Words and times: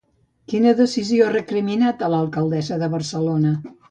Quina 0.53 0.71
decisió 0.79 1.25
ha 1.27 1.33
recriminat 1.35 2.01
a 2.07 2.11
l'alcaldessa 2.15 2.81
de 2.85 2.91
Barcelona? 2.97 3.55